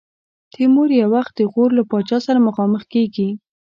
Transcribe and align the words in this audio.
تیمور 0.53 0.89
یو 1.01 1.09
وخت 1.15 1.33
د 1.37 1.41
غور 1.51 1.69
له 1.77 1.83
پاچا 1.89 2.17
سره 2.27 2.45
مخامخ 2.47 2.81
کېږي. 2.93 3.29